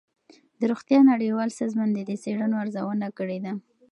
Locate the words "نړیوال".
1.11-1.49